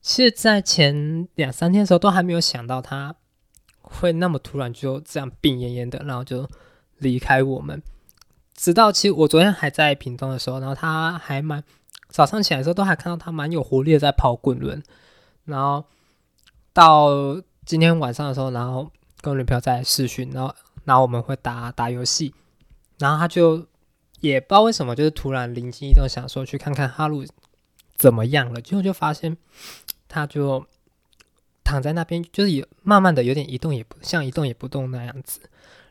[0.00, 3.14] 其实，在前两三天的时候，都还没有想到它
[3.82, 6.48] 会那么突然就这样病恹恹的，然后就
[6.98, 7.82] 离开我们。
[8.60, 11.64] 直到其实我昨天还在屏东的时候，然后他还蛮。
[12.10, 14.82] 早上起来的时候，都还看到他蛮有活力的在跑滚轮，
[15.44, 15.84] 然后
[16.72, 18.90] 到今天晚上的时候，然后
[19.22, 22.34] 跟我女朋友在试训，然后然后我们会打打游戏，
[22.98, 23.64] 然后他就
[24.18, 27.24] 也不知道为什么，就是突然灵机一动，想说去看看哈鲁
[27.96, 29.36] 怎么样了，结果就发现
[30.08, 30.66] 他就
[31.62, 35.40] 躺在那边，就是有慢慢的有点一动也不像一动也不动那样子，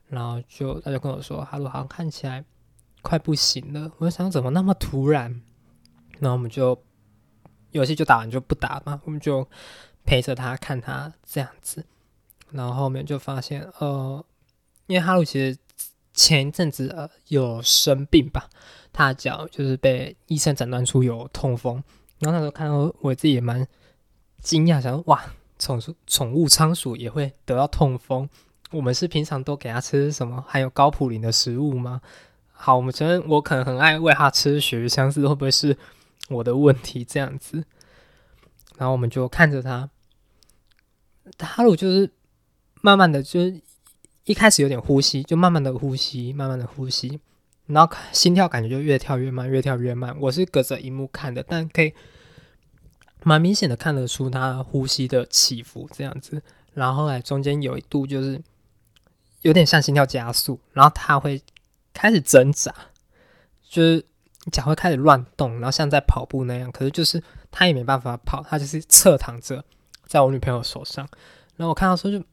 [0.09, 2.43] 然后就他就跟我说，哈鲁好像看起来
[3.01, 5.41] 快不行了，我就想怎么那么突然。
[6.19, 6.81] 然后我们就
[7.71, 9.47] 游戏就打完就不打嘛，我们就
[10.03, 11.85] 陪着他看他这样子。
[12.51, 14.23] 然后后面就发现，呃，
[14.87, 15.57] 因为哈鲁其实
[16.13, 18.49] 前一阵子呃有生病吧，
[18.91, 21.81] 他的脚就是被医生诊断出有痛风。
[22.19, 23.65] 然后那时候看到我自己也蛮
[24.41, 25.23] 惊讶，想哇，
[25.57, 28.27] 宠宠物仓鼠也会得到痛风？
[28.71, 32.01] 我们是平常都给它吃什么含有高普林的食物吗？
[32.61, 35.77] 好，我们承认我可能很爱喂它吃鳕鱼香丝，会不会是？
[36.27, 37.63] 我的问题这样子，
[38.77, 39.89] 然后我们就看着他，
[41.39, 42.11] 哈鲁就是
[42.81, 43.59] 慢慢的，就是
[44.25, 47.19] 一开始有点呼吸，就慢慢的呼吸，慢慢的呼吸，
[47.65, 50.15] 然后心跳感觉就越跳越慢，越跳越慢。
[50.19, 51.91] 我是隔着荧幕看的，但可以
[53.23, 56.43] 蛮明显的看得出他呼吸的起伏这样子。
[56.75, 58.39] 然后后来中间有一度就是
[59.41, 61.41] 有点像心跳加速，然后他会
[61.93, 62.73] 开始挣扎，
[63.67, 64.05] 就是。
[64.53, 67.21] 脚会开始乱动，然后像在跑步那样，可是就是
[67.51, 69.63] 他也没办法跑，他就是侧躺着
[70.07, 71.07] 在我女朋友手上。
[71.57, 72.23] 然后我看到说就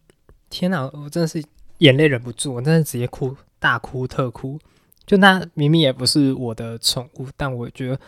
[0.48, 1.44] 天哪，我真的是
[1.78, 4.58] 眼泪忍不住，我真的直接哭，大哭特哭。
[5.04, 8.00] 就那明明也不是我的宠物，但我觉得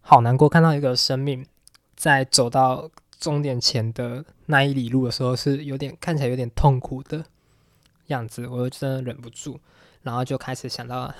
[0.00, 1.44] 好难过，看到一个生命
[1.96, 2.88] 在走到
[3.18, 7.24] 终点前的那一里路的时候，是有点看起来有点痛苦的
[8.08, 9.58] 样子，我就真的忍不住，
[10.06, 11.12] 然后就开始想到。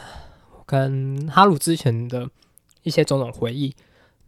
[0.69, 2.29] 跟哈鲁之前的
[2.83, 3.73] 一些种种回忆，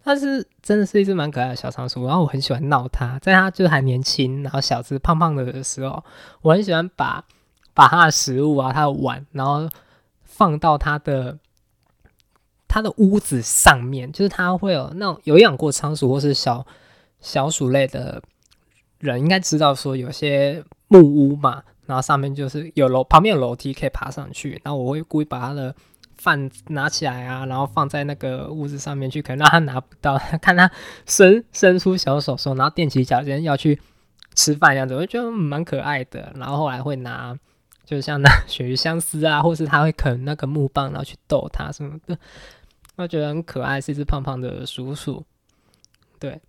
[0.05, 6.05] 它是真的是一只蛮可爱的小仓鼠，然后我很喜欢闹它，在它就是还年轻，然后小只胖胖的的时候，
[6.43, 7.25] 我很喜欢把
[7.75, 9.69] 把它的食物啊，它的碗，然后
[10.23, 11.41] 放到它的
[12.69, 16.65] 它的屋子上面，就是它会有那种有养过仓鼠或是小
[17.21, 18.23] 小鼠类的
[19.01, 25.75] 人应该知道说有些木屋嘛，然后上面就是有楼旁边有楼梯可以爬上去，然后我会故意把他的。
[26.21, 30.69] 饭拿起来啊，然后放在那个屋子上面去，可能让他拿不到，看他
[31.07, 33.81] 伸伸出小手手，然后踮起脚尖要去
[34.35, 36.33] 吃饭样子，我就觉得蛮可爱的。
[36.35, 37.39] 然后后来会拿，
[37.85, 42.19] 就像那鳕鱼相思啊，或是他会啃那个木棒，然后去逗它什么的，
[42.97, 45.25] 我觉得很可爱，是一只胖胖的鼠鼠。
[46.19, 46.41] 对，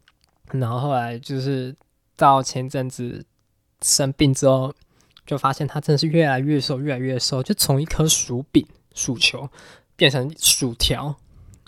[0.52, 1.75] 然后后来就是
[2.17, 3.23] 到前阵子
[3.84, 4.73] 生病之后，
[5.29, 8.65] 就发现它真的是越来越瘦，越来越瘦，就从一颗薯饼。
[8.95, 9.47] 薯球
[9.95, 11.15] 变成薯条，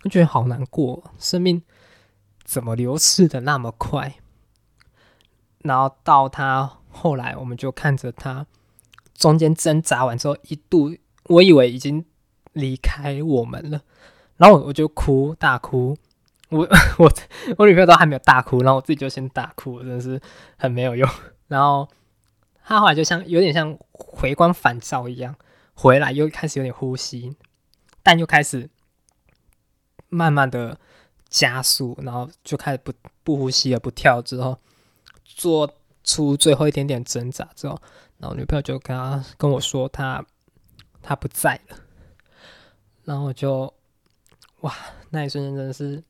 [0.03, 1.03] 我觉得好难过。
[1.19, 1.61] 生命
[2.43, 4.15] 怎么流逝的那么快？
[5.59, 8.47] 然后到他后来，我们就看着他
[9.13, 12.03] 中间挣扎完之后，一度我以为已经
[12.53, 13.83] 离开我们了，
[14.37, 15.95] 然后我就哭大哭。
[16.49, 17.13] 我我
[17.59, 20.19] 我女朋友都还没有大哭，然后我自己就先大哭，真的是
[20.57, 21.07] 很没有用。
[21.47, 21.87] 然后
[22.63, 25.35] 他后来就像有点像回光返照一样。
[25.73, 27.35] 回来又开始有点呼吸，
[28.03, 28.69] 但又开始
[30.09, 30.77] 慢慢的
[31.27, 32.93] 加速，然后就开始不
[33.23, 34.59] 不呼吸了，不跳之后，
[35.23, 37.81] 做出最后一点点挣扎之后，
[38.19, 40.23] 然后女朋友就跟他跟我说，他
[41.01, 41.77] 他不在了，
[43.05, 43.73] 然后我就
[44.59, 44.75] 哇，
[45.09, 46.03] 那一瞬间真的是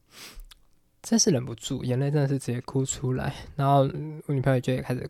[1.01, 3.87] 真是忍不住，眼泪真的是直接哭出来，然后
[4.25, 5.09] 我女朋友就也开始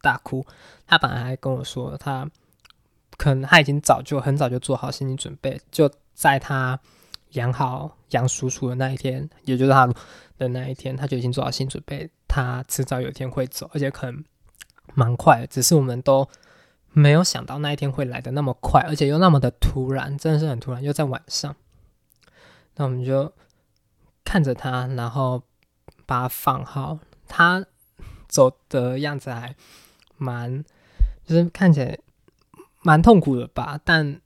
[0.00, 0.46] 大哭，
[0.86, 2.28] 他本来还跟我说他。
[3.16, 6.80] 可能他已经早就很早就做好心理准备，就在他
[7.32, 9.86] 养好杨叔叔的那一天，也就是他
[10.38, 14.24] 的那一天，他就已经做好心理准备，他迟早有一天会走，而且可能
[14.94, 16.26] 蛮快，只是我们都
[16.92, 21.54] 没有想到那一天会来的那么快，而且又那么的突然，真的是很突然，又在晚上。
[22.76, 23.30] 那我们就
[24.24, 25.42] 看着他，然后
[26.06, 27.66] 把他放好，他
[28.28, 29.54] 走的样子还
[30.20, 30.64] 蛮，
[31.26, 31.98] 就是看起来。
[32.82, 34.18] 蛮痛苦的吧，但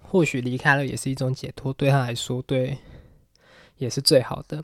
[0.00, 2.78] 或许离开了也是一种解脱，对他来说，对
[3.78, 4.62] 也是最好的。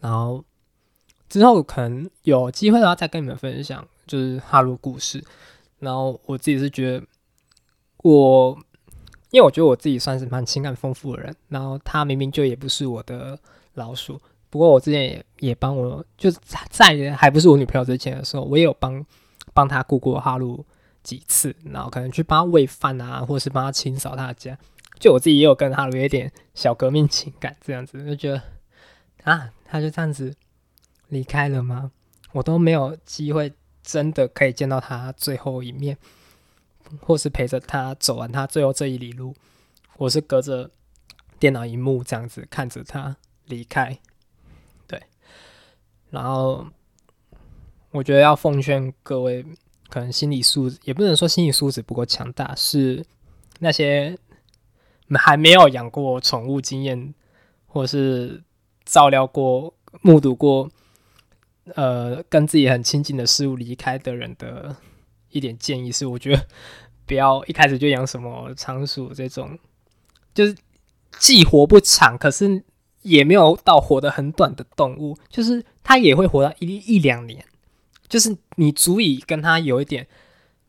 [0.00, 0.44] 然后
[1.28, 5.24] 之后可能有机会的话，再跟你们分享就是哈鲁故事。
[5.78, 7.06] 然后我自己是觉得，
[7.98, 8.58] 我
[9.30, 11.32] 因为我觉得我自己算是蛮情感丰富的人。
[11.46, 13.38] 然后他明明就也不是我的
[13.74, 19.06] 老鼠，不过我之前也也帮我，就是在还不是我女朋友之前的时候，我也有帮
[19.58, 20.64] 帮他顾过哈鲁。
[21.00, 24.58] 几次，然后可能去帮他喂饭啊，或者是帮他清扫他的家。
[24.98, 28.42] 就我自己也有跟他有一点小革命情感，这样子就觉得
[29.22, 30.36] 啊，他就这样子
[31.08, 31.92] 离开了吗？
[32.32, 35.96] 我都没有机会真的可以见到他最后一面，
[37.00, 39.34] 或是陪着他走完他最后这一里路。
[39.96, 40.70] 我是隔着
[41.38, 43.16] 电脑荧幕这样子看着他
[43.46, 43.98] 离开，
[44.86, 45.00] 对。
[46.10, 46.66] 然后
[47.90, 49.44] 我觉得要奉劝各位。
[49.90, 53.02] 可能心理素质也不能说心理素质不够强大，是
[53.60, 54.18] 那些
[55.14, 57.14] 还没有养过宠物经验，
[57.66, 58.42] 或是
[58.84, 59.72] 照料过、
[60.02, 60.70] 目睹过，
[61.74, 64.76] 呃，跟自己很亲近的事物离开的人的
[65.30, 66.46] 一点建议是：我觉得
[67.06, 69.58] 不要一开始就养什么仓鼠这种，
[70.34, 70.54] 就是
[71.18, 72.62] 既活不长，可是
[73.00, 77.42] 也没有到活得很短的动物，就是它也会活到一一两年。
[78.08, 80.06] 就是你足以跟他有一点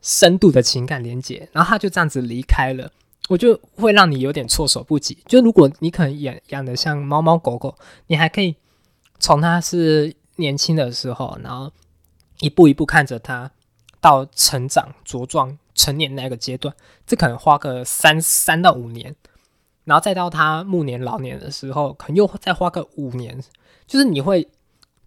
[0.02, 2.90] 深度的情感连接，然后他就这样子离开了，
[3.28, 5.18] 我就会让你有点措手不及。
[5.26, 7.74] 就如果你可能养养的像猫猫狗狗，
[8.08, 8.56] 你还可以
[9.18, 11.72] 从它是年轻的时候，然后
[12.40, 13.50] 一步一步看着它
[14.00, 16.74] 到成长茁壮成年那个阶段，
[17.06, 19.16] 这可能花个三三到五年，
[19.84, 23.42] 然后再到他暮年老年的时候，可能又再花个五年，
[23.86, 24.48] 就是你会。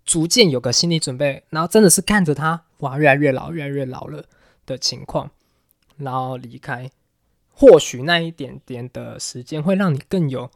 [0.06, 4.26] 逐渐有个心理准备，然后真的是看着他哇，越来越老，越来越老了
[4.66, 5.32] 的情况，
[5.98, 6.90] 然后离开。
[7.56, 10.50] 或许那一点点的时间会让你更有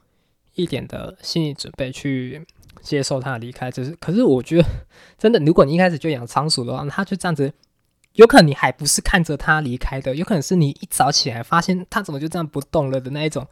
[0.55, 2.45] 一点的心理准备去
[2.81, 3.69] 接受他离开。
[3.69, 4.67] 只是，可是我觉得
[5.17, 7.53] 真的，如果你一开始就养仓鼠的话，他就这样子，
[8.13, 13.47] 有可能你还不是看着他离开的，有可能是你一早起来发现他怎么就这样不动了的那一种，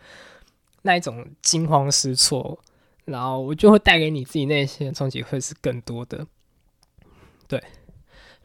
[0.81, 2.59] 那一种惊慌失措。
[3.05, 6.25] 然后我就会带给你自己内心的冲击会是更多的，
[7.47, 7.63] 对。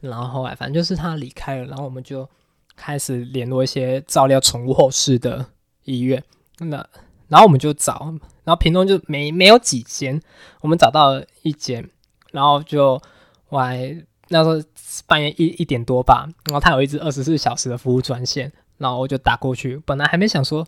[0.01, 2.29] 然后后来反正就是他离开了，然后我们就
[2.77, 5.47] 开始联络一些照料宠物后事的
[5.85, 6.23] 医院。
[6.59, 6.87] 那
[7.29, 10.21] 然后我们就找，然后屏东就没没有几间，
[10.61, 11.89] 我们找到一间，
[12.33, 13.01] 然后就
[13.49, 13.97] 我还
[14.29, 14.63] 那时候
[15.07, 20.67] 半夜一一点多吧，然后他有一支二十四小时的服务专线，然后我就打过去，本来还没想说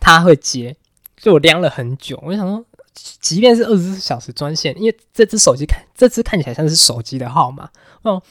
[0.00, 0.76] 他会接，
[1.16, 2.64] 就我量了很久，我就想说。
[2.94, 7.70] 即便是二十四小时专线，因为这只手机看这只看起来像是手机的号码
[8.02, 8.22] 哦，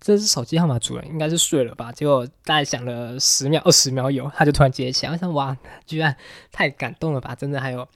[0.00, 1.90] 这只手机号码主人应该是睡了吧？
[1.90, 5.56] 结果大概响了十秒、二十秒有，他就突然接起来，我想哇，
[5.86, 6.16] 居然
[6.52, 7.34] 太感动了吧！
[7.34, 7.86] 真的还有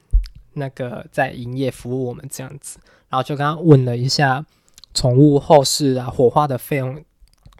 [0.54, 2.78] 那个在营业服务我们这样子，
[3.08, 4.44] 然后就跟他问了一下
[4.92, 7.04] 宠物后事啊、火化的费用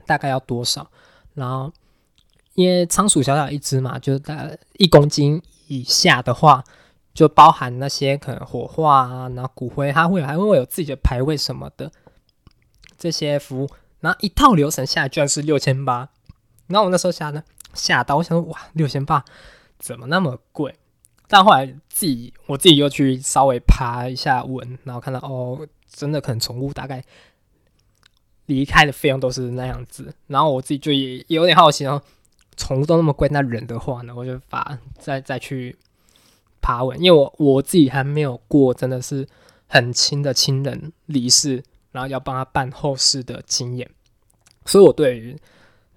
[0.06, 0.90] 大概要多少，
[1.34, 1.72] 然后
[2.54, 6.64] 因为仓鼠小小一只嘛，就大概一公斤以下的话。
[7.12, 11.90] 就包含那些可能火化啊，然后骨灰，它会还会有自己的牌位什么的
[12.96, 16.08] 这些服务，然后一套流程下来居然是六千八，
[16.68, 17.42] 然后我那时候吓呢
[17.74, 19.24] 吓到，我想说哇六千八
[19.78, 20.76] 怎么那么贵？
[21.26, 27.02] 但后来自己我自己又去稍微爬一下文，然后看到哦真的可能宠物大概
[28.46, 32.00] 离开的费用都是那样子，然后我自己就也有点好奇哦，
[32.56, 35.76] 宠物都那么贵，那人的话呢，我就把再再去。
[36.60, 39.26] 爬稳，因为我我自己还没有过真的是
[39.66, 43.90] 很亲的亲人离世，然后要帮他办后事的经验，
[44.64, 45.36] 所以我对于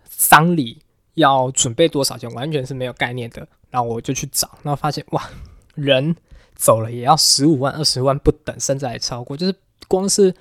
[0.08, 0.82] 丧礼
[1.16, 3.48] 要准备多少钱，完全是没有概念的。
[3.70, 5.30] 然后我就去找，然后发现哇，
[5.74, 6.16] 人
[6.54, 9.36] 走了也要十五万、二十万不等，甚至还超过。
[9.36, 9.56] 就是
[9.88, 10.32] 光是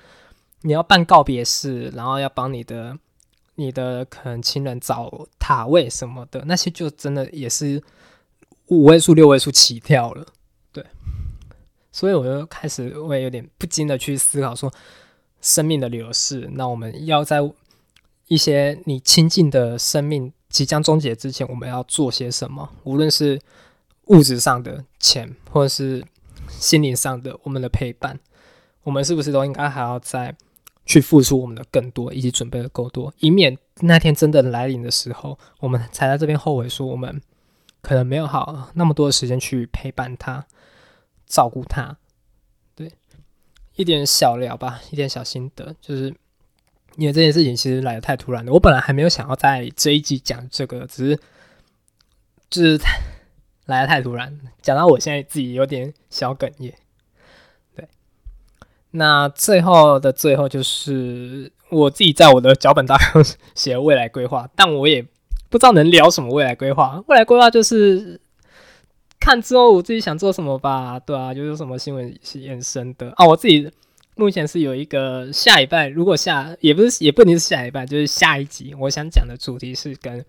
[0.61, 2.95] 你要办告别式，然后要帮你的
[3.55, 7.81] 你的可能亲人找塔位什么的，那些就真的也是
[8.73, 10.25] 五位数、六位数起跳了。
[10.71, 10.85] 对，
[11.91, 14.71] 所以我就开始会有点不禁的去思考说，
[15.41, 17.39] 生命的流逝，那我们要在
[18.27, 22.69] 一些你亲近的生命即将终结之前，我们要做些什么？
[22.83, 23.39] 无论是
[24.05, 26.03] 物质上的钱，或者是
[26.49, 28.19] 心灵上的我们的陪伴，
[28.83, 30.35] 我们是不是都应该还要再
[30.85, 37.21] 去付出我们的更多，以及准备的够多，以免那天真的来临的时候，我们才在这边后悔说我们
[37.83, 40.47] 可能没有好那么多的时间去陪伴他。
[41.25, 41.97] 照顾他，
[42.75, 42.91] 对，
[43.75, 46.13] 一点小聊吧，一点小心得，就是
[46.95, 48.51] 因为这件事情其实来的太突然了。
[48.51, 51.19] 我本来还没有想要在这一集讲这个，只是
[52.51, 52.79] 就是
[53.65, 56.75] 来的太突然，讲到我现在自己有点小哽咽。
[57.75, 57.87] 对，
[58.91, 63.23] 那最后的最后，就是我自己在我的脚本大纲
[63.55, 65.03] 写未来规划，但我也
[65.53, 67.03] 不知道能聊什么未来规划。
[67.05, 68.19] 未来规划就是。
[69.19, 73.25] 看之后我自己想做什么吧，对啊，就是什么新闻是延伸的啊。
[73.25, 73.71] 我自己
[74.15, 80.25] 目前是有一个下一拜，如果下也不是也不一定是下一拜，就是下一集，我想讲的主题是跟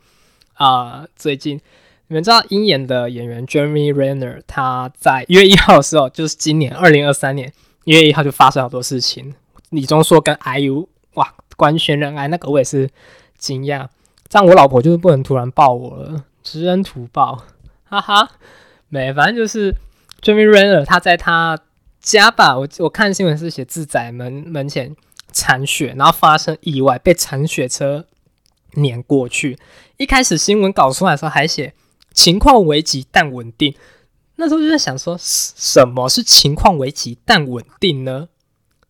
[0.52, 1.60] 啊最近
[2.06, 7.52] 你们知道鹰眼的演员 Jeremy Renner，他在一月一号的时候，就是今年二零二三年
[7.82, 9.34] 一月一号就发生好多事情。
[9.70, 12.88] 李钟硕跟 IU 哇官宣恋爱，那个我也是
[13.38, 13.88] 惊讶，
[14.28, 17.44] 这样我老婆就是不能突然抱我了，知恩图报，
[17.84, 18.30] 哈哈。
[18.88, 19.74] 没，反正就是
[20.22, 21.58] Jimmy Renner，他在他
[22.00, 24.94] 家吧，我我看新闻是写自宅门门前
[25.32, 28.06] 铲雪，然后发生意外，被铲雪车
[28.74, 29.58] 碾过去。
[29.96, 31.74] 一开始新闻搞出来的时候还写
[32.12, 33.74] 情况危急但稳定，
[34.36, 38.28] 那时候就在想说，什么是情况危急但稳定呢？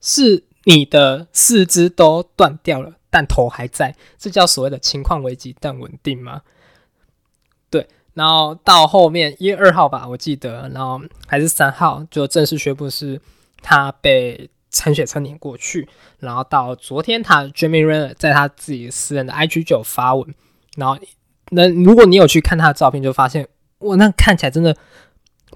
[0.00, 6.42] 是你的四肢都断掉了，但头还在，这叫所谓的情况危急但稳定吗？
[7.70, 7.86] 对。
[8.14, 13.20] 然后到后面一月二号吧，我记得，然后还是三号就正式宣布是
[13.62, 15.88] 他被铲雪车碾过去。
[16.18, 20.34] 然后到昨天，他 Jamie Ren 在他自己私人的 IG 就有发文。
[20.76, 20.98] 然后
[21.50, 23.46] 那如果你有去看他的照片，就发现
[23.78, 24.76] 哇，那看起来真的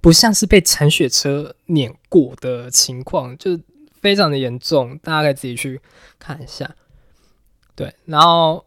[0.01, 3.59] 不像是被铲雪车碾过的情况，就
[4.01, 4.97] 非常的严重。
[5.03, 5.81] 大家可以自己去
[6.21, 6.77] 看一下。
[7.79, 8.67] 对，然后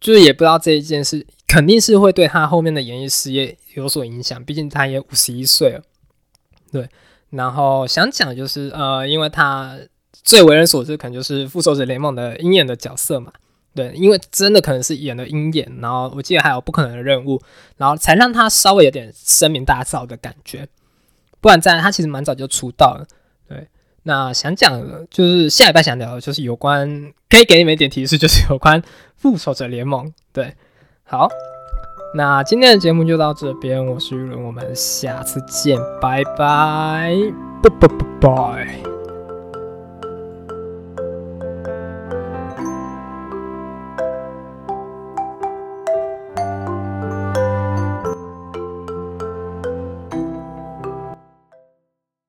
[0.00, 1.24] 就是也不知道这一件事。
[1.46, 5.82] 肯定是会对他后面的演艺事业有所影响，毕竟他也五十一岁了。
[6.72, 6.88] 对，
[7.30, 9.78] 然后想讲就是，呃，因为他
[10.24, 13.30] 最为人所知，可能就是《复仇者联盟》的鹰眼的角色嘛。
[13.74, 17.40] 对，因为真的可能是演了鹰眼，然后我记得还有不可能的任务，
[17.76, 20.66] 然后才让他稍微有点声名大噪的感觉。
[21.40, 23.06] 不然在他其实蛮早就出道了。
[24.04, 28.80] 那想讲的就是下一半想聊的就是有关，可以给你们一点提示，就是有关
[29.16, 30.06] 《复仇者联盟》。
[30.32, 30.54] 对。
[31.04, 31.28] 好，
[32.14, 37.14] 那今天的节目就到这边，我是玉伦，我们下次见，拜拜，
[37.62, 38.91] 拜拜拜拜。